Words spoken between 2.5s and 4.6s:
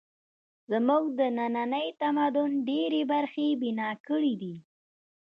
ډېرې برخې یې بنا کړې دي